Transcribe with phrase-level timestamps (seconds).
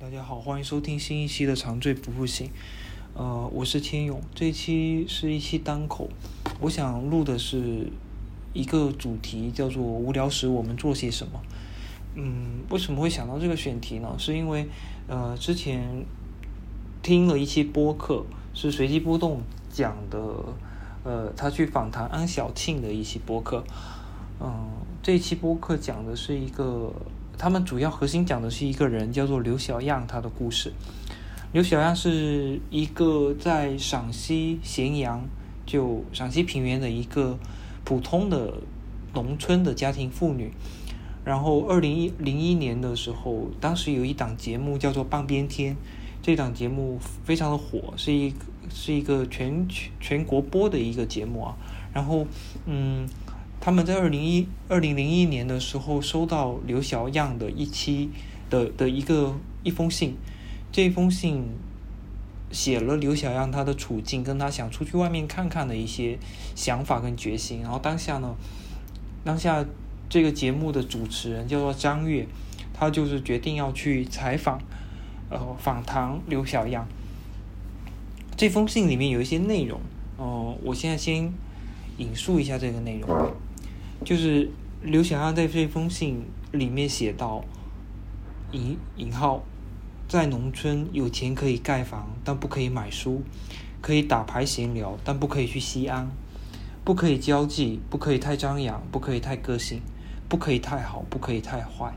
[0.00, 2.50] 大家好，欢迎收听新一期的长醉不复醒。
[3.14, 6.08] 呃，我是千勇，这一期是一期单口，
[6.60, 7.86] 我想录的是
[8.52, 11.40] 一个主题，叫做“无聊时我们做些什么”。
[12.16, 14.12] 嗯，为什么会想到这个选题呢？
[14.18, 14.66] 是因为
[15.06, 16.04] 呃，之前
[17.00, 19.40] 听了一期播客，是随机波动
[19.70, 20.18] 讲的，
[21.04, 23.62] 呃，他去访谈安小庆的一期播客。
[24.40, 24.68] 嗯，
[25.00, 26.92] 这一期播客讲的是一个。
[27.40, 30.74] 他们主要核心讲的是一个人，叫做刘小样，他的故事。
[31.52, 35.26] 刘小样是一个在陕西咸阳，
[35.64, 37.38] 就陕西平原的一个
[37.82, 38.52] 普通的
[39.14, 40.52] 农村的家庭妇女。
[41.24, 45.74] 然后，二零一零一年的时候，当时有一档节目叫做《半边天》，
[46.20, 48.34] 这档节目非常的火，是一
[48.68, 51.56] 是一个全全全国播的一个节目啊。
[51.94, 52.26] 然后，
[52.66, 53.08] 嗯。
[53.60, 58.08] 他们在二零一二零零一年的时候收到刘小样的一期
[58.48, 60.16] 的的一个一封信，
[60.72, 61.44] 这封信
[62.50, 66.18] 写了刘小样他的处境，跟他想出去外面看看的一些
[66.56, 67.60] 想法跟决心。
[67.60, 68.34] 然后当下呢，
[69.24, 69.62] 当下
[70.08, 72.26] 这个节目的主持人叫做张悦，
[72.72, 74.58] 他就是决定要去采访，
[75.28, 76.88] 呃，访谈刘小样。
[78.38, 79.78] 这封信里面有一些内容，
[80.16, 81.30] 哦，我现在先
[81.98, 83.34] 引述一下这个内容。
[84.02, 84.50] 就是
[84.82, 87.44] 刘小样在这封信里面写到
[88.50, 89.42] ：“引引号，
[90.08, 93.20] 在农村有钱可以盖房，但不可以买书；
[93.82, 96.06] 可以打牌闲聊，但不可以去西安；
[96.82, 99.82] 不可以交际，不可以太张扬，不可以太个性，
[100.30, 101.92] 不可以太好，不可以太坏。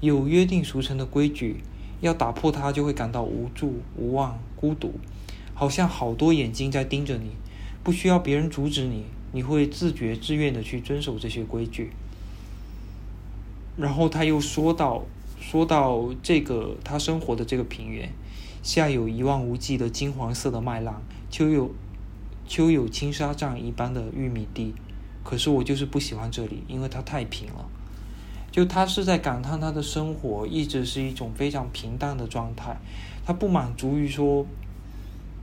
[0.00, 1.62] 有约定俗成的规矩，
[2.02, 4.92] 要打破它就会感到无助、无望、孤独，
[5.54, 7.30] 好像好多眼睛在盯着你，
[7.82, 11.90] 不需要别人阻止你。”你会自觉自愿的去遵守这些规矩，
[13.76, 15.02] 然后他又说到，
[15.40, 18.12] 说到这个他生活的这个平原，
[18.62, 21.70] 下有一望无际的金黄色的麦浪，秋有
[22.46, 24.74] 秋有青纱帐一般的玉米地，
[25.24, 27.66] 可是我就是不喜欢这里，因为它太平了。
[28.50, 32.76] 就他是在感叹他的生活一直是一种非常平淡的状态，
[33.24, 34.46] 他不满足于说。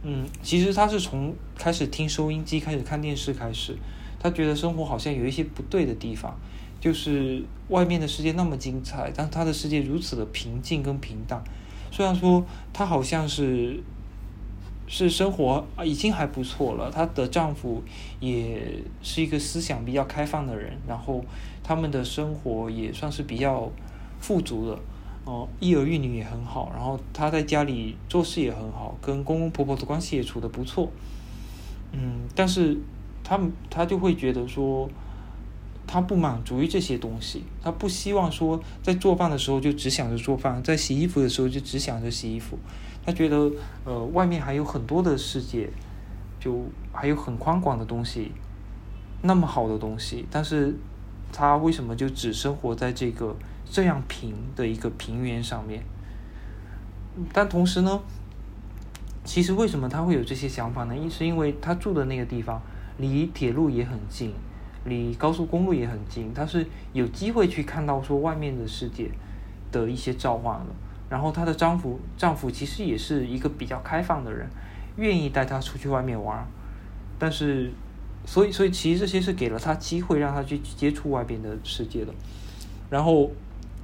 [0.02, 3.76] 嗯，其实他是从开始听收音机、开始看电视开始，
[4.20, 6.38] 他觉得生活好像有一些不对的地方，
[6.80, 11.44] 就是外面的世界那么精彩，但他的世界如此的平静跟平淡。
[11.92, 13.84] 虽然说他好像是
[14.88, 17.84] 是生活啊已经还不错了，她的丈夫
[18.20, 21.24] 也是一个思想比较开放的人，然后
[21.62, 23.70] 他们的生活也算是比较
[24.20, 24.80] 富足的。
[25.30, 30.92] 哦，一儿一女也很好，然后他在家里做事也很好，跟公公婆婆的关系也处得不错。
[31.92, 32.76] 嗯，但是
[33.24, 34.90] 他他就会觉得说，
[35.86, 42.58] 他不满足于这些东西，他不希望说在做饭的时候就只想着做饭，在洗衣服的时候就只想着洗衣服。
[43.06, 43.52] 他觉得
[43.86, 45.70] 呃，外面还有很多的世界，
[46.40, 48.32] 就还有很宽广的东西，
[49.22, 50.76] 那么好的东西，但是
[51.32, 53.36] 他为什么就只生活在这个？
[53.72, 55.84] 这样平的一个平原上面，
[57.32, 58.02] 但同时呢，
[59.24, 60.98] 其实为什么他会有这些想法呢？
[60.98, 62.60] 一是因为他住的那个地方
[62.98, 64.34] 离铁路也很近，
[64.86, 69.12] 离高速公路也很近，他是有机会去看到说外面的世界
[69.72, 70.74] 的一些召唤的。
[71.08, 74.50] 然后她的丈夫丈夫其实也是一个比较开放的人，
[74.98, 76.44] 愿意带她出去外面玩。
[77.20, 77.72] 但是，
[78.26, 82.12] 所以所以其实这些是给了她机会，让她去接触外边的世界的。
[82.90, 83.30] 然后。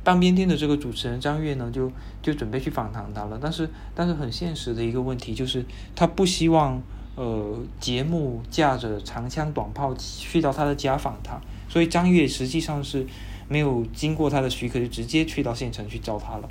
[0.05, 6.79] 半边天的这个主持人张悦呢，就就准备去访谈他了，但是但是很现实的一个问题就是，他不希望
[7.15, 13.07] 呃节目架着长枪短炮去到他的家访他，所以张悦实际上是
[13.49, 16.47] 没有经过他的许可就直接去到县城去找他了，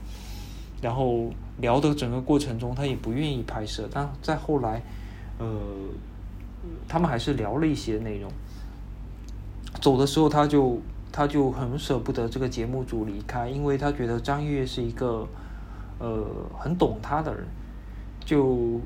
[0.82, 4.82] 然后聊的整个过程中他也不愿意拍摄，但在后来
[5.38, 5.46] 呃
[6.88, 8.28] 他们还是聊了一些内容，
[9.80, 10.82] 走的时候他就。
[11.16, 15.24] 他就很舍不得这个节目组离开，因为他觉得张悦是一个，
[16.00, 16.26] 呃，
[16.58, 17.46] 很懂他的人，
[18.24, 18.80] 就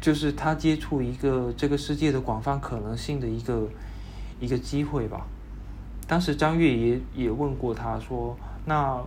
[0.00, 3.68] 就是他接触一个这个世界的广泛可能性的一个
[4.40, 5.26] 一个机会吧。
[6.08, 8.34] 当时张悦也也问过他说
[8.64, 8.98] ：“那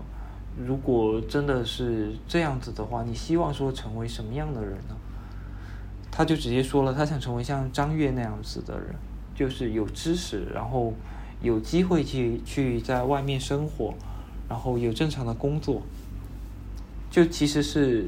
[0.56, 4.96] 如果真的是这样子的话，你希望说成为什么样的人呢？”
[6.14, 8.94] 他就直接说了，他想成为像张悦那样子的人。
[9.38, 10.92] 就是有知识，然后
[11.42, 13.94] 有机会去去在外面生活，
[14.50, 15.82] 然后有正常的工作，
[17.12, 18.08] 就其实是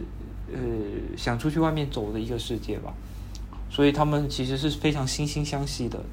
[0.51, 0.59] 呃
[1.15, 2.93] 想出去外面走的一个世界吧。
[3.69, 6.03] 所以他们其实是非常惺惺相惜的。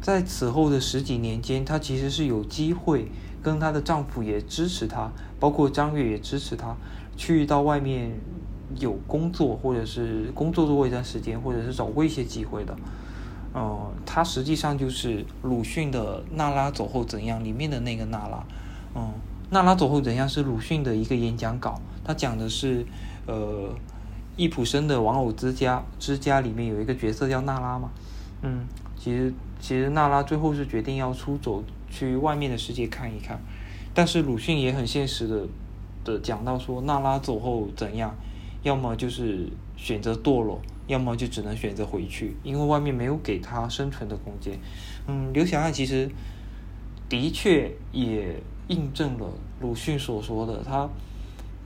[0.00, 3.08] 在此后的十几年间，她其实是有机会
[3.42, 6.76] 跟她的丈夫也支持她，包括张月也支持她，
[7.16, 8.12] 去到外面
[8.78, 12.76] 有工作，或者是工作过一段时间，或者是找过一些机会的。
[13.56, 18.44] 呃，他实际上就是鲁迅的《娜拉走后怎样》里面的那个娜拉。
[18.94, 19.02] 嗯，
[19.50, 22.86] 《娜拉走后怎样》是鲁迅的一个演讲稿，他讲的是
[23.26, 23.74] 呃。
[24.38, 27.88] 易卜生的《玩偶之家》之家里面有一个角色叫娜拉嘛，
[28.42, 33.40] 嗯，其实其实娜拉最后是决定要出走去外面的世界看一看，
[33.94, 35.46] 但是鲁迅也很现实的
[36.04, 38.14] 的讲到说，娜拉走后怎样，
[38.62, 44.58] 要么就是选择堕落，要么就只能选择回去，因为外面没有给他生存的空间。
[45.06, 46.10] 嗯，刘小汉其实
[47.08, 49.26] 的确也印证了
[49.60, 50.88] 鲁迅所说的，他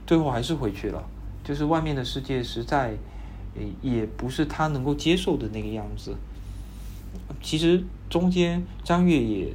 [0.05, 1.03] 最后还是回去了。
[1.43, 2.95] 就是外面的世界实在，
[3.81, 6.15] 也不是他能够接受的那个样子。
[7.41, 9.53] 其实中间张悦也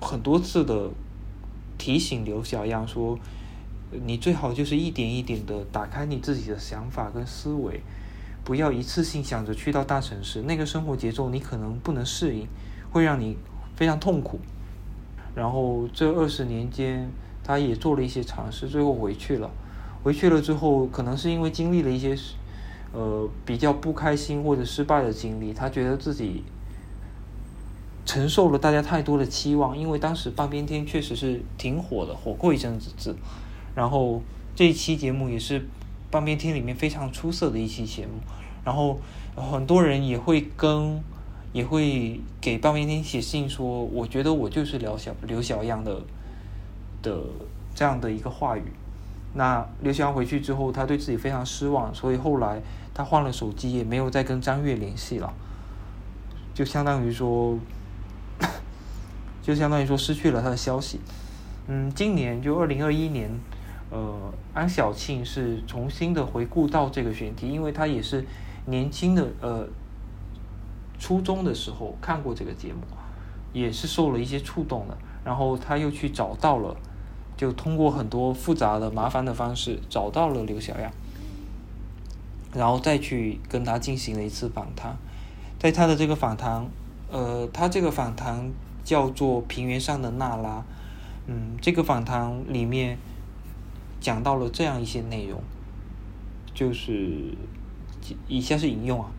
[0.00, 0.90] 很多次的
[1.78, 3.18] 提醒刘小样说
[4.04, 7.80] ：“你最好就是一点一点的打开你自己的想法跟思维，
[8.46, 12.46] 不要一次性想着去到大城市，那个生活节奏你可能不能适应，
[12.92, 13.36] 会让你
[13.74, 14.38] 非常痛苦。”
[15.34, 17.10] 然后这二十年间，
[17.42, 19.50] 他也做了一些尝试，最后回去了。
[20.04, 22.16] 回去了之后，可能是因为经历了一些，
[22.92, 26.44] 呃，比较不开心或者失败的经历，他觉得自己
[28.04, 29.76] 承受了大家太多的期望。
[29.76, 33.16] 因为当时半边天确实是挺火的，火过一阵子。
[33.74, 34.22] 然后
[34.54, 35.66] 这一期节目也是
[36.10, 38.12] 半边天里面非常出色的一期节目。
[38.64, 38.98] 然后
[39.36, 41.00] 很多人也会跟，
[41.52, 46.02] 也会给半边天写信说，我觉得我就是刘小刘小样的
[47.02, 47.20] 的
[47.74, 48.64] 这样的一个话语。
[49.34, 52.60] 那刘翔回去之后，他对自己非常失望，所以后来
[52.94, 55.32] 他换了手机，也没有再跟张悦联系了，
[56.54, 57.58] 就相当于说，
[59.42, 61.00] 就相当于说失去了他的消息。
[61.68, 63.30] 嗯，今年就二零二一年，
[63.90, 68.24] 呃，安小庆是重新的回顾到这个选题，因为他也是
[68.66, 69.66] 年轻的呃
[70.98, 72.80] 初中的时候看过这个节目，
[73.52, 76.76] 也是受了一些触动的，然后他又去找到了。
[77.36, 80.90] 就通过很多复杂的、麻烦的方式找到了刘小样，
[82.54, 84.96] 然后再去跟他进行了一次访谈。
[85.58, 86.66] 在他的这个访谈，
[87.12, 88.50] 呃，他这个访谈
[88.82, 90.60] 叫做《平原上的娜拉》。
[91.26, 92.96] 嗯，这个访谈里面
[94.06, 95.42] 讲到了这样一些内容，
[96.54, 97.34] 就是
[98.28, 99.10] 以下是引用啊：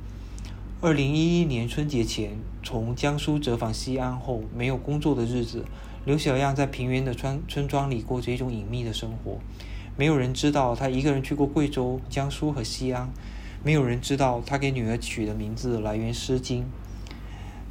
[0.80, 5.66] 二零一一年春节前，从江苏折返西安后，没有工作的日子。
[6.06, 9.39] 刘小样在平原的村村庄里过着一种隐秘的生活，
[9.98, 13.10] 没有人知道他一个人去过贵州、江苏和西安，
[13.66, 16.63] 没有人知道他给女儿取的名字来源《诗经》。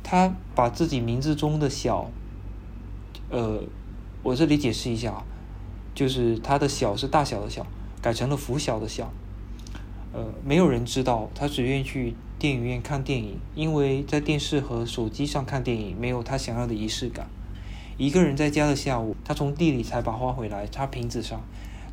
[0.02, 2.10] 他把自己名字中的“小”，
[3.32, 3.62] 呃，
[4.22, 5.24] 我这里解释一下，
[5.96, 7.66] 就是他的“小”是大小的“小”，
[8.00, 9.10] 改成了“拂晓”的“晓”。
[10.14, 17.26] 呃，没有人知道他只愿意去电影院看电影，因为在电视和手机上看电影没有他想要的仪式感。
[17.98, 21.40] 一个人在家的下午，他从地里采把花回来，插瓶子上，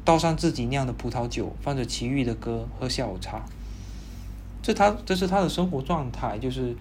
[0.04, 3.42] 倒上自己酿的葡萄酒，放着齐豫的歌，喝下午茶。
[4.62, 6.76] 这他这是他的生活状态，就是，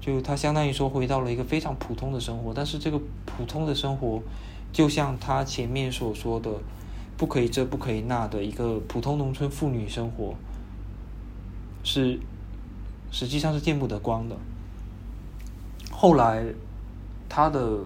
[0.00, 2.52] 就他相当于说回到了一个非常普通的生活。
[2.54, 4.22] 但是这个普通的生活，
[4.72, 6.50] 就像他前面所说的，
[7.16, 10.34] 不可以这不可以那的一个普通农村妇女生活，
[11.82, 12.18] 是
[13.10, 14.36] 实际上是见不得光的。
[15.90, 16.44] 后来，
[17.28, 17.80] 他的。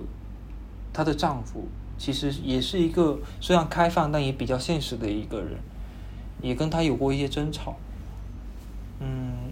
[0.96, 1.66] 她的丈夫
[1.98, 5.58] 其实也是一个虽然开放但也比较现实的一个人，
[6.40, 7.74] 也跟她有过一些争吵。
[9.00, 9.50] 嗯，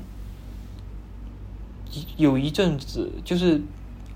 [2.16, 3.60] 有一阵子就是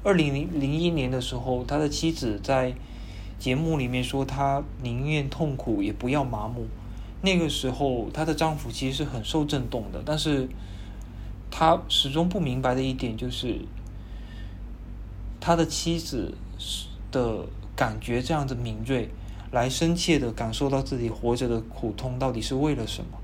[0.05, 2.73] 二零零零一年的时候，他的妻子在
[3.39, 6.67] 节目里面说，她宁愿痛苦也不要麻木。
[7.23, 10.49] 那个时候，她的丈夫其实是很受震动的，但是
[11.51, 13.61] 他始终不明白的一点就是，
[15.41, 16.35] 他的妻子。
[17.13, 19.09] 的感觉这样子敏锐，
[19.53, 23.19] 来深切的感受到自己活着的苦痛到底是为了什么。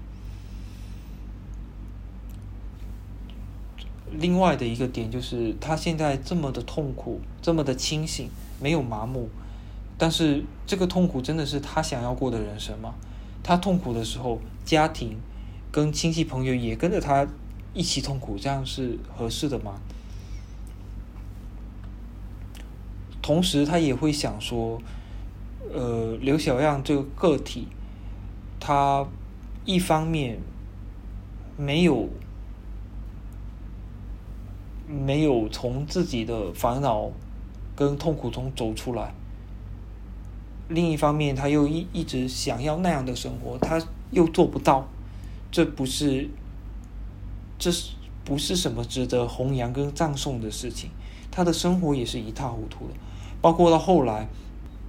[4.12, 9.28] 另外的一个点就是，他现在这么的痛苦，这么的清醒，没有麻木，
[10.02, 12.92] 但是这个痛苦真的是他想要过的人生吗？
[13.40, 15.16] 他痛苦的时候，家庭
[15.71, 17.25] 跟亲戚朋友也跟着他
[17.73, 19.80] 一起痛苦，这样是合适的吗？
[23.23, 24.82] 同时，他也会想说，
[25.73, 27.68] 呃，刘小样这个个体，
[28.59, 29.06] 他
[29.64, 30.40] 一方面
[31.56, 32.09] 没有
[34.88, 37.12] 没有从自己的烦恼
[37.76, 39.14] 跟痛苦中走出来，
[40.73, 44.88] 另一方面他又一一直想要那样的生活，他又做不到，
[45.50, 46.29] 这不是，
[47.59, 47.93] 这是
[48.25, 50.91] 不是什么值得弘扬跟赞颂的事情？
[51.31, 52.95] 她的生活也是一塌糊涂的，
[53.41, 54.29] 包括到后来，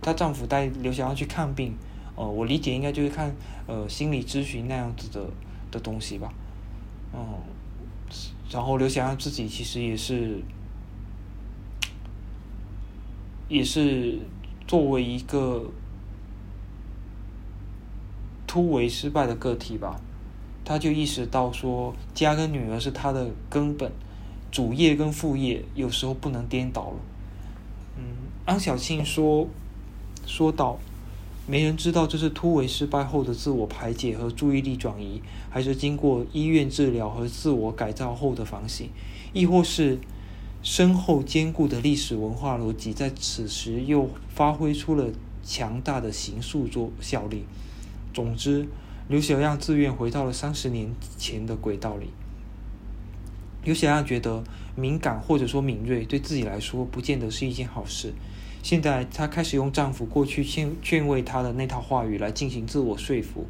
[0.02, 1.74] 她丈夫带刘小阳去看病，
[2.16, 3.34] 呃，我理解应该就是看
[3.66, 5.25] 呃心理咨询那样子的
[5.72, 6.34] 的东西吧，
[7.13, 7.24] 嗯，
[8.50, 10.42] 然后刘翔自己其实也是，
[13.48, 14.20] 也是
[14.67, 15.70] 作为一个
[18.48, 20.00] 突围失败的个体吧，
[20.63, 23.91] 他就意识到说家跟女儿是他的根本。
[24.51, 26.98] 主业跟副业有时候不能颠倒了。
[27.98, 28.03] 嗯，
[28.46, 29.48] 安小庆说，
[30.27, 30.77] 说到，
[31.48, 38.88] 没人知道这是突围失败后的自我排解和注意力转移，还是经过医院治疗和自我改造后的反省，
[39.34, 39.98] 亦或是
[40.63, 45.10] 深厚坚固的历史文化逻辑在此时又发挥出了
[45.43, 47.43] 强大的形塑作效力。
[48.13, 48.65] 总之，
[49.10, 52.08] 刘小样自愿回到了三十年前的轨道里。
[53.65, 54.41] 刘小样觉得
[54.77, 58.13] 敏感或者说敏锐对自己来说不见得是一件好事。
[58.62, 63.46] 现在她开始用丈夫过去劝劝慰她的那套话语来进行自我说服。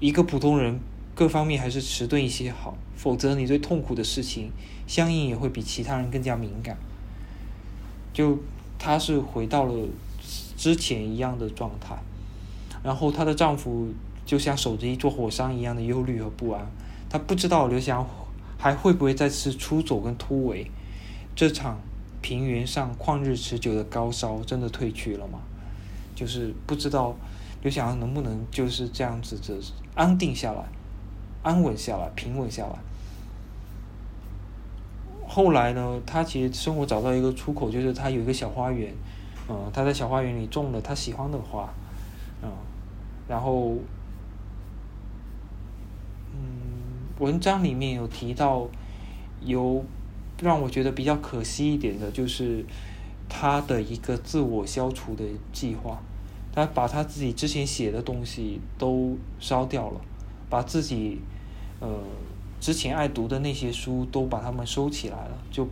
[0.00, 0.80] 一个普通人
[1.14, 4.50] 各方面还是迟钝一些好，否则你对痛苦的事情
[4.86, 6.76] 相应也会比其他人更加敏感。
[8.12, 8.38] 就
[8.78, 9.88] 她是回到了
[10.56, 11.96] 之前一样的状态，
[12.82, 13.88] 然后她的丈夫
[14.24, 16.66] 就像守着一座火山一样的忧虑和不安。
[17.08, 18.06] 他不知道刘翔。
[18.58, 20.70] 还会不会再次出走跟突围？
[21.36, 21.78] 这场
[22.22, 25.38] 平原上旷日持久的高烧真的退去了吗？
[26.14, 27.14] 就是不知道
[27.62, 29.60] 刘翔能不能就是这样子的
[29.94, 30.64] 安定下来、
[31.42, 32.78] 安稳下来、平稳下来。
[35.26, 38.94] 后来呢，他其实生活找到一个出口，就是他有一个小花园，
[39.48, 41.68] 嗯，他在小花园里种了他喜欢的花，
[42.42, 42.50] 嗯，
[43.28, 43.76] 然后。
[46.38, 46.38] 嗯
[47.18, 48.68] 文章里面有提到，
[49.40, 49.82] 有
[50.42, 52.62] 让我觉得比较可惜一点的，就是
[53.26, 55.98] 他的一个自我消除的计划。
[56.52, 60.00] 他把他自己之前写的东西都烧掉了，
[60.50, 61.18] 把自己
[61.80, 61.88] 呃
[62.66, 65.68] 之前爱读的那些书都把它们收起来了，就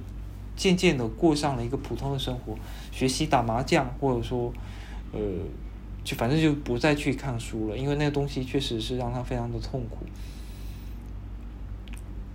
[0.54, 2.54] 渐渐的过上了一个普通的生活，
[2.92, 4.52] 学习打麻将，或者说
[5.12, 5.18] 呃，
[6.04, 10.06] 就反正就不再去看书了，因为那个东西确实是让他非常的痛苦。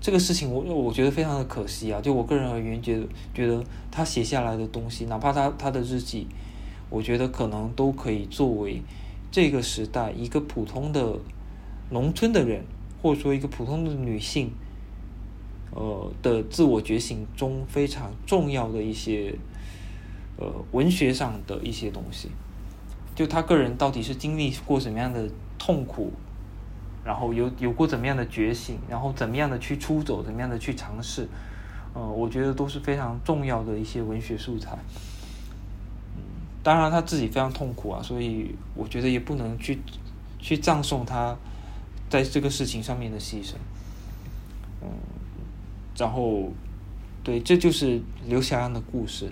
[0.01, 2.01] 这个事情我我觉得非常的可惜啊！
[2.01, 6.28] 就我个人而言，觉得觉得他写下来的东西，哪怕他他的日记，
[6.89, 8.82] 我觉得可能都可以作为
[9.32, 11.18] 这个时代一个普通的
[11.92, 12.66] 农村的人，
[13.01, 14.51] 或者说一个普通的女性，
[15.72, 19.36] 呃的自我觉醒中非常重要的一些
[20.38, 22.29] 呃文学上的一些东西。
[23.15, 26.12] 就他个人到底是经历过什么样的痛苦？
[27.03, 31.27] 然后有有过怎么样的觉醒，然后怎么样的去出走，怎么样的去尝试，
[31.94, 34.77] 呃，我觉得都是非常重要的一些文学素材。
[36.15, 36.22] 嗯，
[36.62, 39.79] 当然他自己非常痛苦啊，所以我觉得也不能去
[40.38, 41.36] 去葬送他
[42.10, 43.54] 在这个事情上面的牺牲。
[44.82, 44.88] 嗯，
[45.96, 46.51] 然后
[47.24, 49.32] 对，这就是刘小样的故事。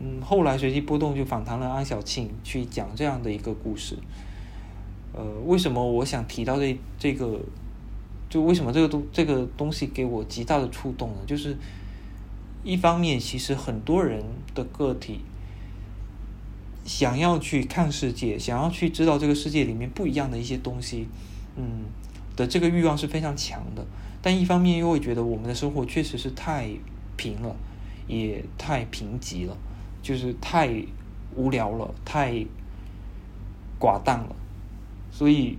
[0.00, 3.96] 嗯，后来随机波动就访谈了安小庆，去讲这样的一个故事。
[5.12, 7.40] 呃，为什么我想提到这这个？
[8.30, 11.18] 就为什么这个东这个东西给我极大的触动呢？
[11.24, 11.56] 就是
[12.64, 14.24] 一方面，其实很多人
[14.56, 15.20] 的个体
[16.84, 21.06] 想要去看世界，想要去知道这个世界里面不一样的一些东西，
[21.54, 21.84] 嗯，
[22.36, 23.84] 的这个欲望是非常强的。
[24.22, 26.68] 但一方面又会觉得我们的生活确实是太
[27.16, 27.54] 平了，
[28.06, 29.56] 也太贫瘠了，
[30.02, 30.70] 就是太
[31.36, 32.32] 无聊了，太
[33.78, 34.34] 寡淡了。
[35.10, 35.58] 所以，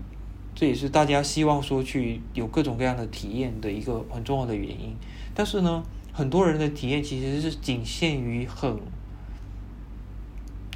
[0.55, 4.95] 这也是大家希望说去有各种各样的体验的一个很重要的原因。
[5.33, 8.77] 但是呢，很多人的体验其实是仅限于很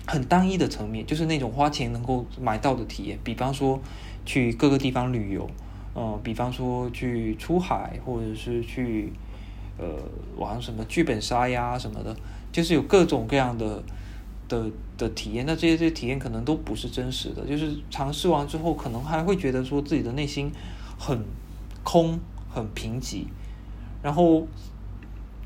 [0.06, 3.18] 很单一的层面，就是那种花钱能够买到的体验。
[3.24, 3.82] 比方说
[4.26, 5.50] 去各个地方旅游，
[5.94, 9.12] 呃，比方说去出海，或者是去
[9.78, 9.86] 呃
[10.38, 12.16] 玩什么剧本杀呀什么的，
[12.52, 13.84] 就是有各种各样的。
[14.50, 14.66] 的
[14.98, 20.52] 的体验，那这些这些体验可能都不是真实的，就是尝试完之后，可能还会觉得说自己的内心
[20.98, 21.24] 很
[21.84, 22.20] 空、
[22.50, 23.26] 很贫瘠。
[24.02, 24.48] 然后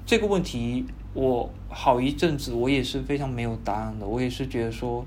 [0.05, 4.07] 这个问题，我好一阵子我也是非常没有答案的。
[4.07, 5.05] 我也是觉得说，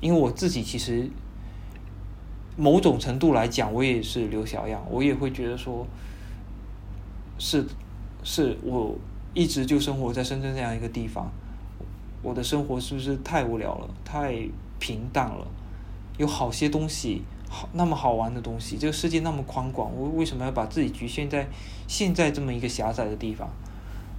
[0.00, 1.08] 因为我自己其实
[2.56, 5.86] 某种程度来讲，我也是刘小样，我也会觉得说，
[7.38, 7.64] 是
[8.22, 8.94] 是我
[9.34, 11.30] 一直就生活在深圳这样一个地方。
[12.22, 14.34] 我的生活是不是太无聊了，太
[14.78, 15.46] 平淡了？
[16.18, 21.48] 有好些东西，好那么好玩的东西，这个世界那么宽广，我为什么要把自己局限在
[21.88, 23.48] 现在这么一个狭窄的地方？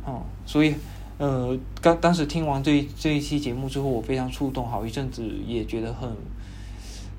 [0.06, 0.76] 哦，所以，
[1.18, 6.10] 呃，刚当时听完这这一期节目之后，我非常触动，好一阵子也觉得很，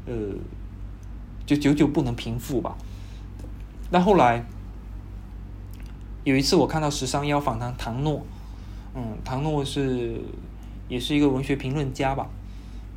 [0.04, 0.12] 呃，
[1.46, 2.76] 就久久不能平复吧。
[3.90, 4.44] 但后来
[6.24, 8.24] 有一次，我看到十三幺访谈唐诺，
[8.94, 10.20] 嗯，唐诺是
[10.88, 12.26] 也是一个文学评论家吧，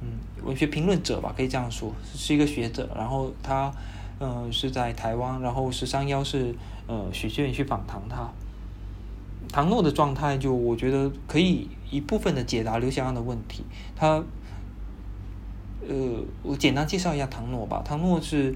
[0.02, 0.08] 嗯，
[0.44, 2.90] 文学评论者吧，可以这样说，是一个学者。
[2.96, 3.72] 然后他，
[4.20, 6.56] 嗯，是在台湾，然后十三幺是
[6.88, 8.30] 呃许志远去访谈他。
[9.50, 13.64] 唐诺的状态，就我觉得可以一部分的解答刘翔阳的问题。
[13.96, 14.22] 他，
[15.88, 17.82] 呃，我简单介绍一下唐诺吧。
[17.86, 18.54] 唐诺是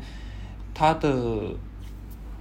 [0.73, 1.55] 他的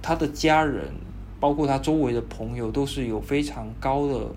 [0.01, 0.91] 他的家人，
[1.39, 4.27] 包括他周围的朋友，都是有非常高的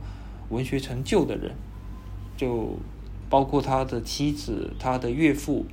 [0.49, 1.51] 文学成就的人。
[2.37, 2.77] 就
[3.29, 5.65] 包括他的妻子、他的岳父，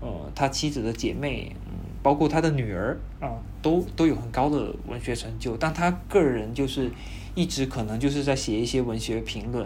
[0.00, 1.72] 呃，他妻子的姐妹，嗯，
[2.02, 5.56] 包括他的女儿啊，都都有很高的文学成就。
[5.56, 6.90] 但他个人就是。
[7.34, 9.64] 一直可能就是在写一些文学评论，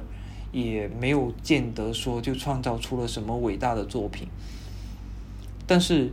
[0.52, 4.28] 也没有见得说就创造出了什么伟大的作品。
[5.66, 6.10] 但是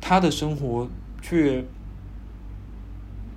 [0.00, 0.88] 他的生活
[1.20, 1.64] 却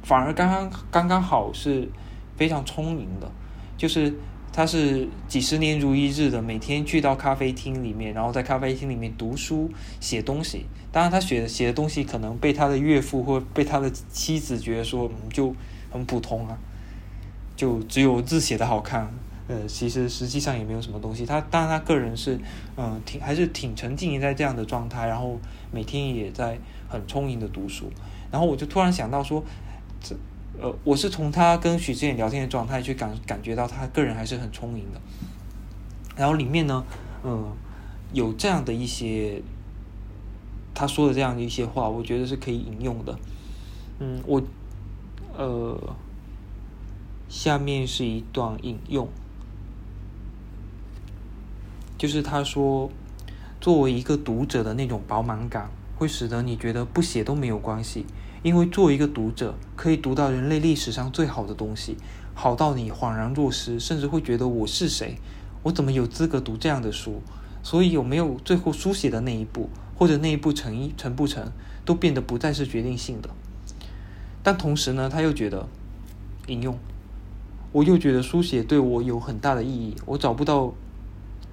[0.04, 1.90] 反而刚刚刚刚好是
[2.36, 3.32] 非常聪明的，
[3.78, 4.14] 就是
[4.52, 10.66] 他是几十年如一日的，每天去到咖啡厅里面，然后在咖啡厅里面读书写东西。
[10.92, 15.56] 当然，他写的写的东西可能被他的岳父或被他的妻子觉得说，嗯，就
[15.90, 16.58] 很普通啊。
[17.56, 19.14] 就只有字写的好看，
[19.52, 21.26] 呃，其实实际上也没有什么东西。
[21.26, 22.40] 他当然他个人是，
[22.78, 25.38] 嗯，挺还是挺沉浸在这样的状态，然后
[25.74, 27.92] 每天也在很充盈的读书。
[28.32, 29.44] 然后我就突然想到说，
[30.00, 30.16] 这
[30.58, 35.02] 呃，我是从他跟许志远聊天的状态去感感觉到他个人还是很充盈的。
[36.16, 36.86] 然后里面呢，
[37.26, 37.52] 嗯，
[38.14, 39.42] 有这样的一些
[40.74, 43.20] 他说的这样的一些话，我觉得是可以引用的。
[44.00, 44.42] 嗯，我
[45.36, 45.78] 呃。
[47.30, 49.08] 下面是一段引用，
[52.02, 52.90] 就是他说
[53.62, 58.08] ：“作为一个读者的那种饱满感，会使得你觉得不写都没有关系，
[58.42, 61.98] 因为作为一个读者，可以读到人类历史上最好的东西，
[62.34, 65.20] 好到你恍然若失，甚至会觉得我是谁，
[65.62, 67.22] 我怎么有资格读这样的书？
[67.62, 71.52] 所以有没有最后书写的那一步，或者那一步成一成不成，
[71.86, 73.30] 都变得不再是决定性的。
[74.42, 75.68] 但同时呢，他又觉得，
[76.48, 76.76] 引用。”
[77.72, 79.96] 我又觉得书写对我有很大的意义。
[80.08, 80.74] 我找不到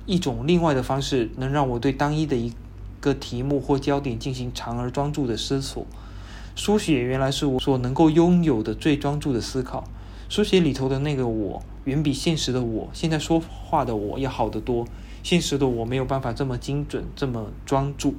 [0.09, 2.51] 一种另外的方式能让我对单一的一
[2.99, 5.87] 个题目或焦点进行长而专注的思索。
[6.57, 9.85] 书写原来是我所能够拥有的最专注的思考。
[10.31, 14.89] 书写里头的那个我，远比现实的我，现在说话的我要好得多。
[15.23, 18.15] 现实的我没有办法这么精准，这么专注。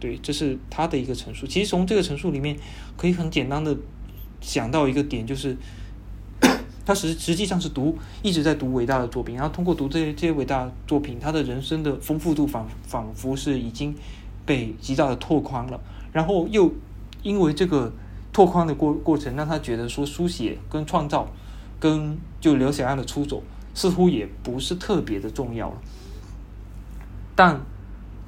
[0.00, 1.46] 对，这是他的一个陈述。
[1.46, 2.56] 其实从这个陈述里面，
[2.96, 3.76] 可以很简单的
[4.40, 5.56] 想到一个点，就是。
[6.84, 13.94] 他实实际上是读一直在读伟大的作品，然后通过读这些这些伟大的作品，他的人生的丰富度仿仿佛是已经
[14.44, 15.80] 被极大的拓宽了。
[16.12, 16.72] 然后又
[17.22, 17.92] 因为这个
[18.32, 21.28] 拓宽的过过程，让他觉得说书写跟创造
[21.78, 23.42] 跟就刘小样的出走
[23.74, 25.76] 似乎也不是特别的重要了。
[27.36, 27.60] 但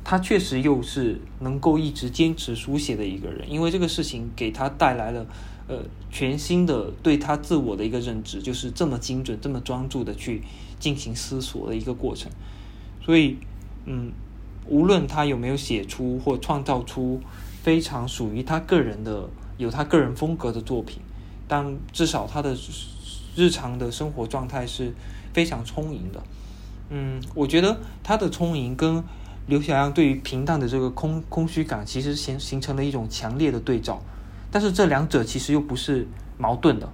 [0.04, 5.26] 他确实又是能够一直坚持书写的一个人，因为这个事情给他带来了。
[5.66, 5.78] 呃，
[6.10, 10.42] 全新的对他自我的一个认知，就是这么精准、这么专注的去
[10.78, 12.30] 进行思索的一个过程。
[13.02, 13.38] 所以，
[13.86, 14.12] 嗯，
[14.66, 17.20] 无论他有没有写出或创造出
[17.62, 21.00] 非常属于他个人的、有他个人风格的作品，
[21.48, 22.54] 但至少他的
[23.34, 24.92] 日常的生活状态是
[25.32, 26.22] 非常充盈的。
[26.90, 29.02] 嗯，我觉得他的充盈跟
[29.46, 34.02] 刘小阳对于平淡的这个空空虚感，其实形形成了一种强烈的对照。
[34.54, 36.06] 但是这两者其实又不是
[36.38, 36.88] 矛盾的，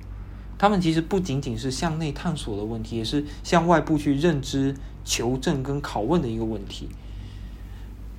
[0.57, 6.89] 他们其实不仅仅是向内探索的问题，也是向外部去认知、求证跟拷问的一个问题。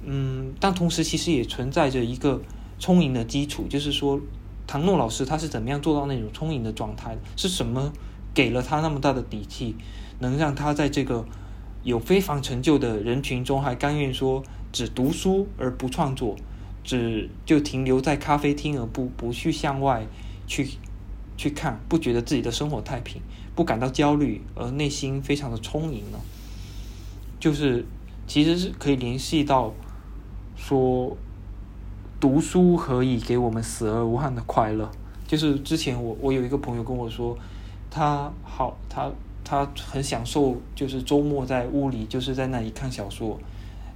[0.06, 2.40] 嗯，但同时其实也存在着一个
[2.78, 4.22] 充盈的基础，就是说，
[4.68, 7.18] 唐诺老师他是怎么样做到那种充盈的状态？
[7.36, 7.92] 是什么
[8.36, 9.76] 给了他那么大的底气，
[10.20, 11.26] 能让他在这个
[11.82, 16.36] 有非凡成就的人群中，还甘愿说只读书而不创作？
[16.84, 20.06] 只就停留在咖啡厅而不不去向外
[20.48, 20.68] 去
[21.38, 23.22] 去看，不觉得自己的生活太平，
[23.56, 26.20] 不感到焦虑，而内心非常的充盈呢？
[27.40, 27.86] 就是
[28.26, 29.74] 其实是可以联系到
[30.56, 31.16] 说，
[32.20, 34.90] 读书可以给我们死而无憾的快乐。
[35.28, 37.38] 就是之前我我有一个朋友跟我说，
[37.90, 39.12] 他好他
[39.44, 43.40] 他很享受，就是周末在屋里就是在那里看小说，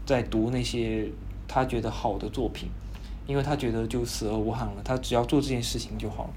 [0.05, 1.11] 在读那些。
[1.47, 2.69] 他觉得好的作品，
[3.27, 6.29] 因为他觉得就死而无憾了，他只要做这件事情就好了。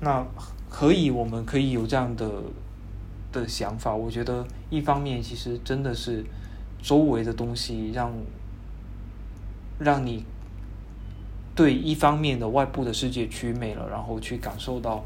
[0.00, 0.26] 那
[0.68, 2.42] 可以，我们可以有这样的
[3.32, 3.94] 的想法。
[3.94, 6.24] 我觉得一方面其实真的是
[6.82, 8.12] 周围的东西让
[9.78, 10.24] 让你
[11.54, 15.04] 对一方面的外部的世界趋美了，然后去感受到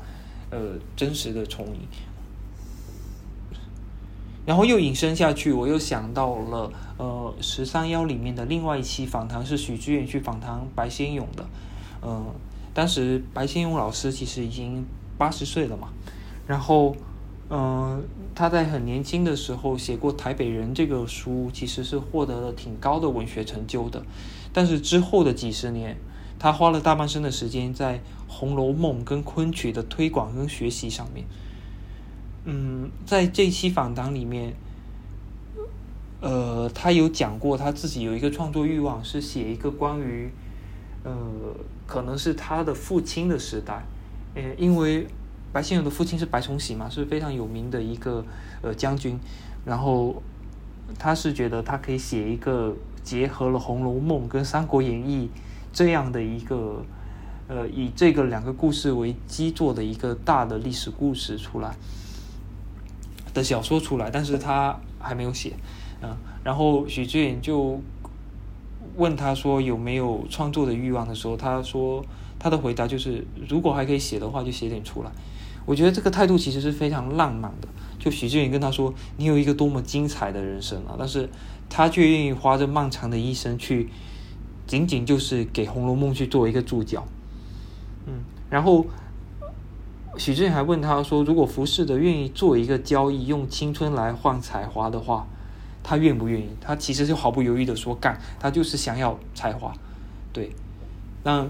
[0.51, 1.81] 呃真实的重影。
[4.47, 11.47] 然后又引申下去，我又想到了呃十三幺里面的另外一期访谈是许志远去访谈白先勇的，
[12.03, 12.27] 嗯。
[12.75, 14.85] 当时白先勇老师其实已经
[15.17, 15.91] 八十岁了嘛，
[16.45, 16.97] 然后，
[17.49, 18.03] 嗯，
[18.35, 24.05] 他在很年轻的时候写过《台北人》这个书，其实是获得了挺高的文学成就的。
[24.53, 25.97] 但是之后的几十年，
[26.37, 31.25] 他花了大半生的时间在《红楼梦》跟昆曲的推广跟学习上面。
[32.45, 34.55] 嗯，在这期访谈里面，
[36.21, 40.31] 呃，他有讲过他自己有一个创作欲望，是写一个关于。
[41.07, 41.15] 呃，
[41.87, 43.85] 可能是他的父亲的时代，
[44.35, 45.07] 呃，因为
[45.53, 48.25] 白先勇的父亲是白崇禧嘛，是非常有名的一个
[48.63, 49.21] 呃将军，
[49.67, 50.23] 然后
[50.99, 55.29] 他是觉得他可以写一个结合了《红楼梦》跟《三国演义》
[55.75, 56.83] 这样的一个
[57.49, 61.77] 呃以这个两个故事为基座的一个大的历史故事出来
[63.35, 65.53] 的小说出来，但是他还没有写，
[66.01, 67.79] 嗯，然后许志远就。
[68.97, 72.05] 问他说有没有创作的欲望的时候，他说
[72.39, 75.11] 他的回答就是如果还可以写的话，就写点出来。
[75.67, 77.67] 我觉得这个态度其实是非常浪漫的。
[77.99, 81.29] 就许志远跟他说：“你有一个多么精彩的人生啊！”但是
[81.69, 83.89] 他却愿意花这漫长的一生去，
[84.65, 87.05] 仅仅就是给《红楼梦》去做一个注脚。
[88.07, 88.87] 嗯，然后
[90.19, 95.27] 许志远还问他说：“如果浮士德愿意做一个交易，用青春来换才华的话？”
[95.87, 96.49] 他愿不愿意？
[96.63, 99.71] 他其实就毫不犹豫的说干，他就是想要才华，
[100.33, 100.51] 对。
[101.25, 101.47] 那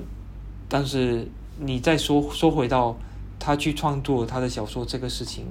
[0.68, 1.28] 但是
[1.60, 2.96] 你再说说回到
[3.38, 5.46] 他去创作他的小说这个事情，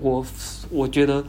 [0.00, 0.24] 我
[0.70, 1.24] 我觉得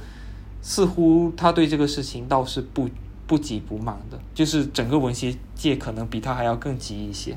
[0.61, 2.87] 似乎他对这个事情倒是不
[3.25, 7.35] 不急不慢的，就是整个文学界可能比他还要更急一些。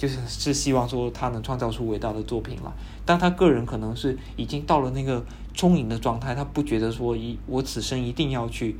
[0.00, 2.72] 就是是希望说他能创造出伟大的作品来，
[3.04, 8.76] 但他个人可能是已经到了那个充盈的状态，他不觉得说一我此生一定要去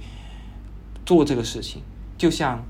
[1.04, 1.83] 做这个事情。
[2.16, 2.64] 就像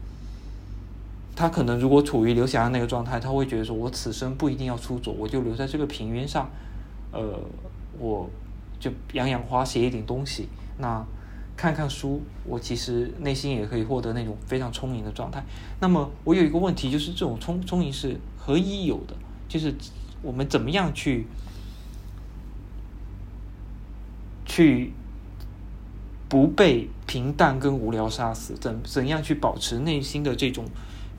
[1.37, 6.51] 他可能如果处于刘翔的那个状态，他会觉得说我此生不一定要出走，我就留在这个平原上，
[7.13, 7.39] 呃，
[8.01, 8.29] 我
[8.81, 10.49] 就养养花，写一点东西。
[10.79, 11.07] 那。
[11.57, 15.45] 看看书，我其实内心也可以获得那种非常充盈的状态。
[15.79, 18.19] 那么我有一个问题，就是这种充充盈是
[18.51, 19.15] 可以有的？
[19.49, 19.73] 就是
[20.23, 21.27] 我们怎么样去
[24.45, 24.93] 去
[26.29, 28.55] 不被平淡跟无聊杀死？
[28.55, 30.65] 怎怎样去保持内心的这种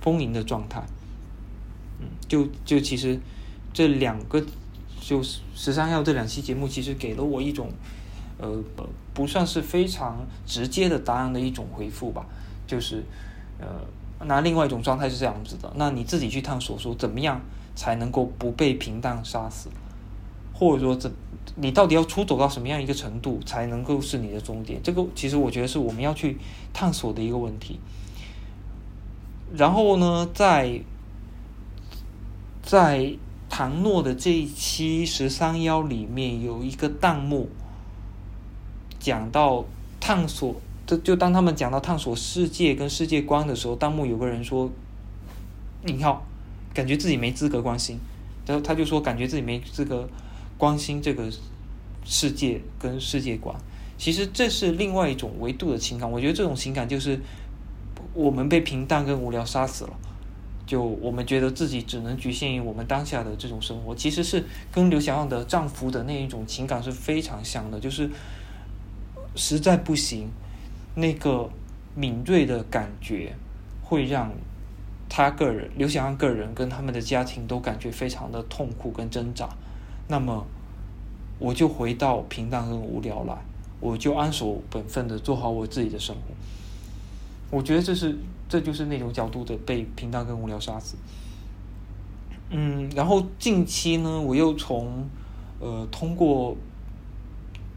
[0.02, 0.84] 丰盈的状态？
[2.02, 3.18] 嗯，就就其实
[3.74, 4.44] 这两个
[5.00, 7.72] 就是十三号这两期节目，其实给了我一种。
[8.38, 8.60] 呃，
[9.14, 12.26] 不算是非常直接的答案的一种回复吧，
[12.66, 13.04] 就是，
[13.60, 13.68] 呃，
[14.26, 17.42] 那另外一种状态是这样子的，那你自己去探索说怎么样
[17.76, 19.70] 才能够不被平淡杀死，
[20.54, 21.12] 或者说怎
[21.56, 24.80] 你到底要出走到什么样一个程度才能够是你的终点？
[24.84, 26.38] 这个其实我觉得是我们要去
[26.74, 27.80] 探索的一个问题。
[29.54, 30.82] 然后呢，在
[32.62, 33.14] 在
[33.50, 37.50] 唐诺的这一期十三幺里面有一个弹幕。
[39.00, 39.66] 讲到
[40.00, 40.62] 探索，
[40.98, 44.70] 就当他们讲到探索世界跟世界观的时候，弹幕有个人说
[45.84, 46.26] ：“你好，
[46.74, 48.00] 感觉自己没资格关心。”
[48.48, 50.08] 然后他就说：“感觉自己没资格
[50.58, 51.30] 关心这个
[52.04, 53.56] 世界跟世界观。”
[53.98, 56.10] 其实这是另外一种维度的情感。
[56.10, 57.20] 我觉得这种情感就是
[58.14, 59.94] 我们被平淡跟无聊杀死了，
[60.66, 63.94] 就我们觉得自己只能局限于我们当下的这种生活。
[63.94, 68.10] 其实是跟刘小样的丈夫的那一种情感是非常像的，就是。
[69.34, 70.28] 实在不行，
[70.94, 71.50] 那个
[71.96, 73.34] 敏锐的感觉
[73.82, 74.32] 会让
[75.08, 79.50] 他个人刘翔安个人跟他们的家庭都感觉非常的痛苦跟挣扎。
[80.08, 80.46] 那么，
[81.40, 83.38] 我就回到平淡跟无聊来，
[83.80, 86.22] 我就安守本分的做好我自己的生活。
[87.58, 88.18] 我觉得这是
[88.50, 90.98] 这就是那种角度的被平淡跟无聊杀死。
[92.50, 95.08] 嗯，然后近期呢，我又从
[95.60, 96.56] 呃通过。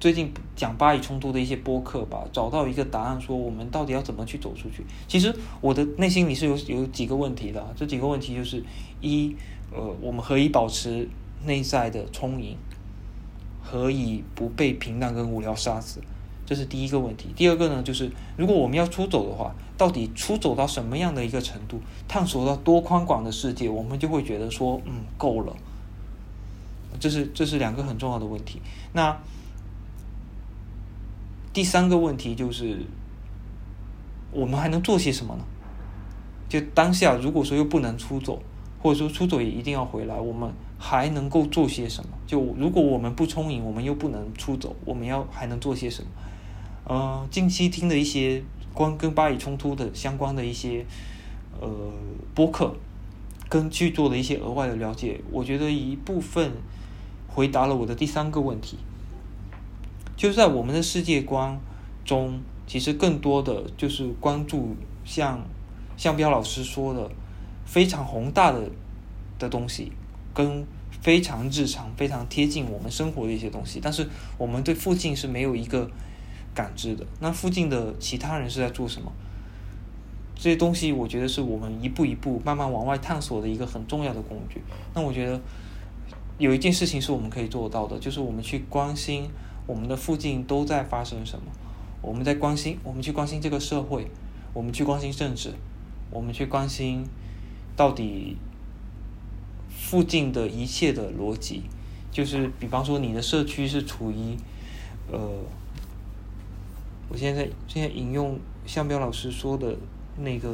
[0.00, 4.84] 最近讲巴以冲突的一些播客吧，找到一个答案，说我们到底要怎么去走出去？
[5.08, 8.62] 其实我的内心里是有有几个问题的，这几个问题就是：
[9.00, 9.34] 一，
[9.72, 11.08] 呃，我们何以保持
[11.46, 12.56] 内在的充盈？
[13.62, 16.00] 何以不被平淡跟无聊杀死？
[16.44, 17.30] 这是第一个问题。
[17.34, 25.56] 第二个呢，就是如果我们要出走的话，到底出走到什么样的一个程度，探索到多宽广的世界，我们就会觉得说，嗯，够了。
[27.00, 28.60] 这是这是两个很重要的问题。
[28.92, 29.18] 那
[31.54, 32.80] 第三个问题就是，
[34.32, 35.44] 我们还能做些什么呢？
[36.48, 38.42] 就当下，如果说又不能出走，
[38.82, 42.10] 或者说出走也一定要回来，我们还能够做些什么？
[42.26, 46.08] 就如果我们不充盈，我们又不能出走，我们要还能做些什么？
[46.86, 50.84] 呃，近期听的一些关跟巴以冲突的相关的一些
[51.60, 51.68] 呃
[52.34, 52.74] 播客，
[53.48, 56.50] 跟去做的一些额外的了解，我觉得一部分
[57.28, 58.76] 回答了我的第三个问题，
[60.16, 61.58] 就是在我们的世界观
[62.04, 65.40] 中，其实更多的就是关注像
[65.96, 67.10] 像彪老师说的
[67.64, 68.70] 非常宏大的
[69.38, 69.92] 的东西，
[70.32, 70.66] 跟
[71.02, 75.90] 非常日常、非常贴近我们生活的一些东西，但是我们对附近是没有一个。
[76.54, 79.10] 感知的那附近的其他人是在做什么？
[80.36, 84.62] 这些东西我觉得是我们一步一步慢慢往外探索的一个很重要的工具。
[84.94, 85.40] 那我觉得
[86.38, 89.28] 有一件事情是我们可以做到的，就是我们去关心
[89.66, 91.46] 我们的附近都在发生什么。
[92.02, 94.06] 我们在关心，我们去关心这个社会，
[94.52, 95.52] 我们去关心政治，
[96.10, 97.04] 我们去关心
[97.76, 98.36] 到底
[99.70, 101.62] 附近的一切的逻辑。
[102.10, 104.36] 就是比方说，你的社区是处于
[105.10, 105.18] 呃。
[107.06, 109.76] 我现在现在引用向彪老师说的
[110.18, 110.52] 那个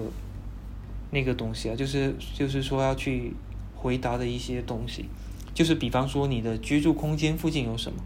[1.11, 3.33] 那个东西啊，就是就是说要去
[3.75, 5.07] 回答的一些东西，
[5.55, 8.03] 就是比方说你的居住空间附近有什么？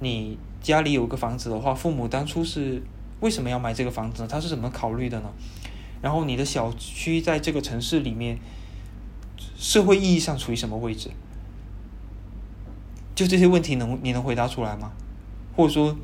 [0.00, 2.82] 你家里有个房子的话，父母当初是
[3.20, 4.28] 为什么要买这个房子呢？
[4.28, 5.30] 他是怎么考虑的呢？
[6.02, 8.38] 然后你的小区在这个城市里面，
[9.56, 11.10] 社会意义上处于什么位置？
[13.14, 14.92] 就这些问题能你能回答出来吗？
[15.56, 15.96] 或者说？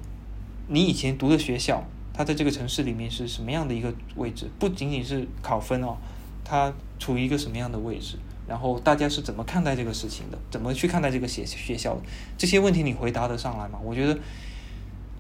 [0.73, 4.49] 你以前读的学校，它在这个城市里面是什么样的一个位置？
[4.61, 5.97] 不仅仅是考分哦，
[6.45, 8.17] 它处于一个什么样的位置？
[8.51, 10.37] 然后大家是怎么看待这个事情的？
[10.51, 12.03] 怎么去看待这个学学校的？
[12.37, 13.79] 这些问题你回答得上来吗？
[13.83, 14.19] 我觉得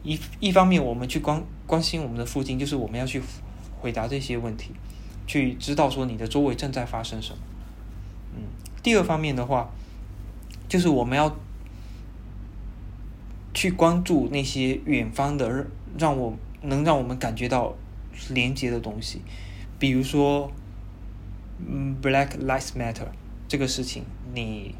[0.02, 3.22] 一一方面我们去关关心我们的附近，就是我们要去
[3.80, 4.72] 回答这些问题，
[5.26, 7.38] 去知道说你的周围正在发生什么。
[8.34, 8.42] 嗯，
[8.82, 9.70] 第二方面的话，
[10.68, 11.34] 就是我们要。
[13.52, 15.66] 去关注那些远方的，
[15.98, 17.74] 让我能让我们感觉到
[18.30, 19.20] 连接的东西，
[19.76, 20.52] 比如说，
[21.58, 23.08] 嗯，Black Lives Matter
[23.50, 24.76] 这个事情，你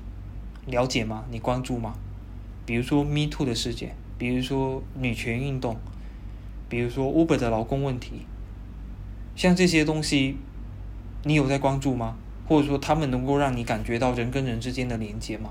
[0.67, 1.25] 了解吗？
[1.33, 1.97] 你关注吗？
[2.65, 5.77] 比如说 Me Too 的事件，比如说女权运动，
[6.69, 8.23] 比如说 Uber 的劳工问题，
[9.35, 10.37] 像这些东西，
[11.25, 12.17] 你有在关注吗？
[12.47, 15.51] 或者说他们能够让你感觉到人跟人之间的连接吗？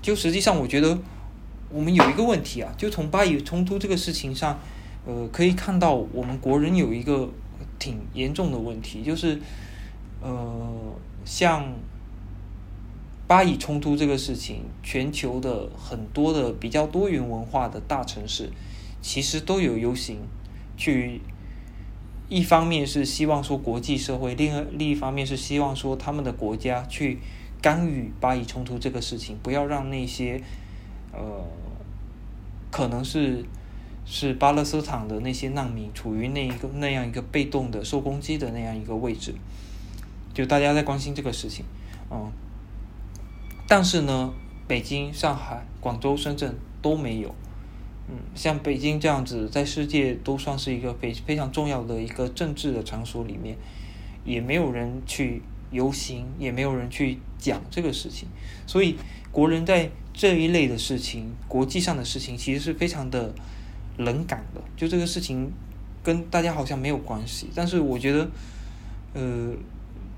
[0.00, 0.96] 就实际上，我觉得。
[1.70, 4.60] 我们有一个问题啊，就从巴以冲突这个事情上，
[5.04, 7.28] 呃，可以看到我们国人有一个
[7.80, 9.40] 挺严重的问题，就是，
[10.20, 11.72] 呃，像
[13.26, 18.50] 巴以冲突这个事情，全球的很多的比较多元文化的大城市，
[19.00, 20.18] 其实都有游行，
[20.76, 21.20] 去，
[22.28, 27.18] 一方面是希望说国际社会，另另一方面是希望说他们的国家去
[27.62, 30.42] 干预巴以冲突这个事情，不要让那些，
[31.12, 31.44] 呃。
[32.70, 33.44] 可能是
[34.04, 39.32] 是巴勒斯坦的那些难民处于那一个那样一个被动的受攻击的那样一个位置，
[40.34, 41.64] 就大家在关心这个事情，
[42.10, 42.30] 嗯，
[43.66, 44.32] 但是呢，
[44.68, 47.34] 北京、上海、广州、深圳都没有，
[48.08, 53.56] 嗯，像北京这样子，在世界都算是一个非非常重要的一个政治的场所里面，
[54.24, 58.28] 也没有人去游行，也没有人去讲这个事情，
[58.66, 58.96] 所以
[59.30, 59.90] 国人在。
[60.16, 63.34] 这一类的事情，国际上的事情，其实是非常的
[63.96, 64.60] 冷感的。
[64.76, 65.50] 就这个事情，
[66.04, 67.48] 跟大家好像没有关系。
[67.52, 68.30] 但是我觉得，
[69.14, 69.52] 呃，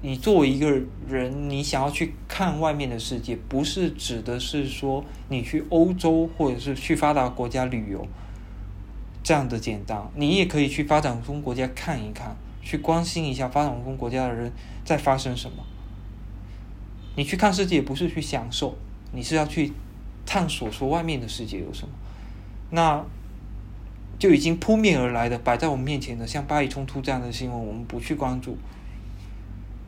[0.03, 0.71] 你作为一个
[1.09, 8.07] 人，你想要去看外面的世界，不是指的是说你去欧洲或者是去发达国家旅游
[9.23, 10.01] 这样的简单。
[10.15, 14.53] 你也可以去发展中国家看一看，去关心一下发展中国家的人
[14.85, 15.65] 在发生什么。
[17.17, 18.77] 你去看世界，不是去享受，
[19.13, 19.73] 你是要去。
[20.29, 21.95] 探索说外面的世界有什么，
[22.71, 23.01] 那
[24.19, 28.59] 就已经扑面而来的摆在我们面前的，像巴以冲突这样的新闻，我们不去关注，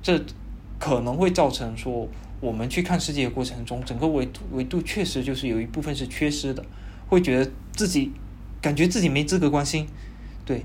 [0.09, 0.25] 这
[0.79, 2.09] 可能会造成说
[2.41, 6.65] 我们去看世界的过程中，整个维度维度确实就是有一部分是缺失的，
[7.09, 8.11] 会觉得自己
[8.63, 9.87] 感觉自己没资格关心，
[10.47, 10.65] 对，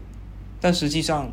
[0.61, 1.29] 但实际上，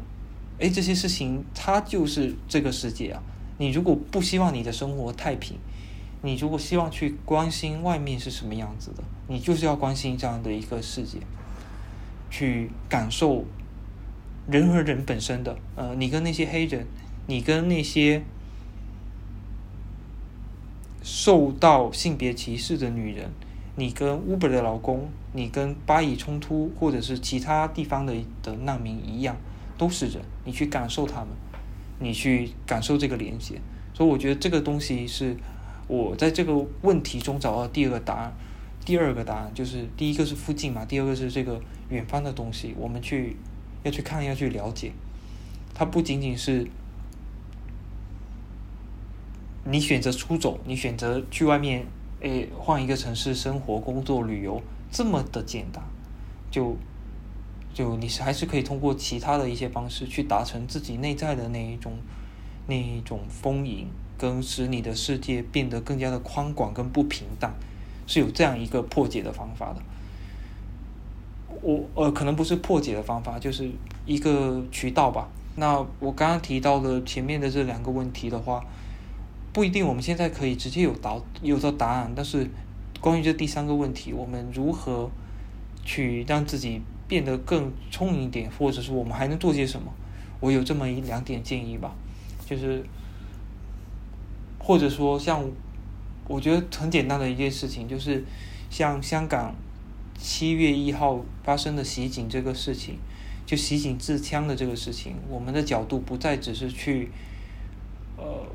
[0.59, 3.23] 哎，这些事情它就是这个世界啊，
[3.59, 5.57] 你如果不希望你的生活太平。
[6.23, 11.19] 你如果希望去关心外面是什么样子的，你就是要关心这样的一个世界。
[12.29, 13.45] 去感受
[14.49, 16.87] 人和人本身的，呃，你跟那些黑人，
[17.27, 18.23] 你跟那些
[21.03, 23.31] 受到性别歧视的女人，
[23.77, 29.37] 你跟 Uber 的老公，你跟巴以冲突或者是其他地方的的难民一样，
[29.79, 31.29] 都是人，你去感受他们，
[31.99, 33.61] 你去感受这个连接，
[33.95, 35.37] 所以我觉得这个东西是
[35.89, 38.33] 我在这个问题中找到第二个答案。
[38.83, 43.37] 第二个答案就是第一个是附近嘛，第二个是这个远方的东西，我们去
[43.83, 44.91] 要去看，要去了解。
[45.75, 46.67] 它不仅仅是
[49.65, 51.87] 你选择出走，你选择去外面，
[52.21, 55.83] 诶，换一个城市生活、工作、旅游这么的简单，
[56.51, 56.77] 就
[57.73, 61.93] 就你还是可以通过其他的一些方式去达成自己内在的那一种
[62.67, 67.55] 那一种丰盈，跟使你的世界变得更加的宽广跟不平淡。
[68.07, 69.81] 是有这样一个破解的方法的，
[71.63, 73.71] 我呃可能不是破解的方法，就是
[74.05, 75.29] 一个渠道吧。
[75.55, 78.65] 那我刚刚提到的前面的这两个问题的话，
[79.53, 82.49] 不一定我们现在可以直接有答有到答案，但是
[83.01, 85.11] 关于这第三个问题，我们如何
[85.85, 89.93] 去让自己变得更聪明一点，或者是我们还能做些什么？
[90.41, 91.95] 我有这么一两点建议吧，
[92.47, 92.85] 就是
[94.59, 95.45] 或者说像。
[96.29, 98.23] 我觉得很简单的一件事情，就是
[98.71, 99.53] 像香港
[100.17, 102.99] 七月一号发生的袭警这个事情，
[103.45, 107.11] 就袭警自枪的这个事情，我们的角度不再只是去，
[108.17, 108.47] 呃，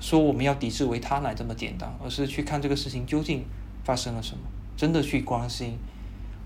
[0.00, 3.44] 说我们要抵制维他奶这么简单，而是去看这个事情究竟
[3.84, 4.42] 发生了什么，
[4.76, 5.76] 真的去关心，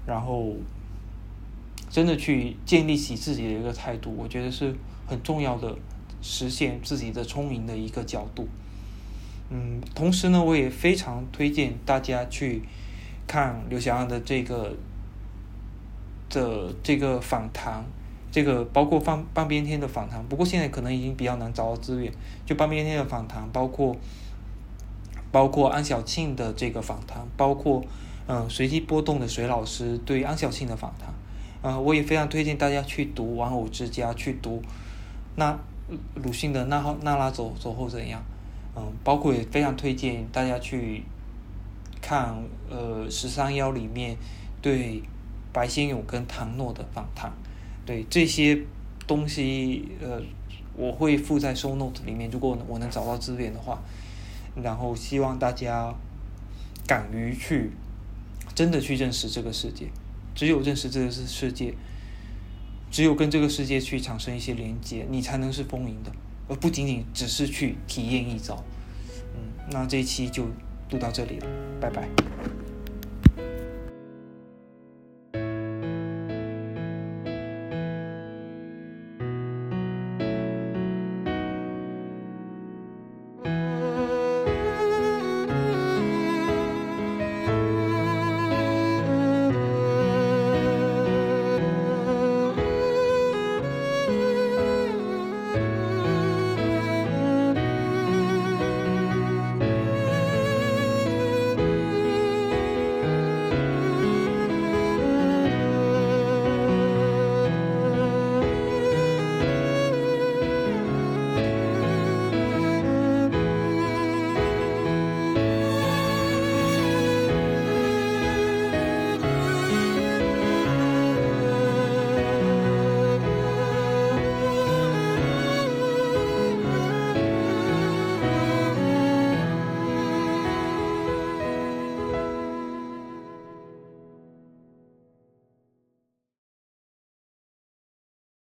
[0.07, 0.55] 然后
[1.89, 4.75] 真的去建立起自己的一个态度，我觉得是
[5.07, 5.75] 很重要的，
[6.21, 8.49] 实现自己的聪明的一个角度。
[9.51, 12.63] 嗯，同时呢，我也非常推荐大家去
[13.27, 14.75] 看刘翔的这个
[16.29, 17.85] 的这个访谈，
[18.35, 20.21] 这个包括半半边天的访谈。
[20.25, 22.13] 不过现在可能已经比较难找到资源，
[22.45, 23.97] 就半边天的访谈，包括
[25.31, 27.81] 包括安小庆的这个访谈，包括
[28.27, 31.15] 嗯随机波动的水老师对安小庆的访谈。
[31.63, 34.61] 嗯，我也非常推荐大家去读《玩偶之家》，去读
[35.37, 35.57] 那
[36.17, 38.21] 鲁迅的《那好那拉走走后怎样》。
[38.77, 41.05] 嗯，包括也非常推荐大家去
[42.03, 42.35] 看
[42.69, 44.17] 呃十三幺里面
[44.61, 45.01] 对
[45.53, 47.33] 白先勇跟唐诺的访谈，
[47.87, 48.59] 对这些
[49.07, 50.21] 东西呃
[50.77, 53.83] 我会附在 show note 里面，如果我能找到资源的话，
[54.63, 55.95] 然后希望大家
[56.87, 57.71] 敢于去
[58.55, 59.87] 真的去认识这个世界，
[60.35, 61.75] 只有认识这个世世界，
[62.91, 66.13] 只有跟这个世界去产生一些连接，你才能是丰盈的。
[66.49, 68.63] 而不仅仅只是去体验一遭，
[69.35, 70.45] 嗯，那这一期就
[70.91, 71.47] 录到这里了，
[71.81, 72.07] 拜拜。